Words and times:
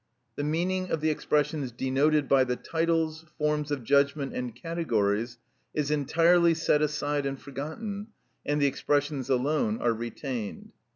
The 0.35 0.43
meaning 0.43 0.89
of 0.89 0.99
the 0.99 1.11
expressions 1.11 1.71
denoted 1.71 2.27
by 2.27 2.43
the 2.43 2.55
titles, 2.55 3.23
forms 3.37 3.69
of 3.69 3.83
judgment 3.83 4.33
and 4.33 4.55
categories, 4.55 5.37
is 5.75 5.91
entirely 5.91 6.55
set 6.55 6.81
aside 6.81 7.27
and 7.27 7.39
forgotten, 7.39 8.07
and 8.43 8.59
the 8.59 8.65
expressions 8.65 9.29
alone 9.29 9.77
are 9.79 9.93
retained. 9.93 10.73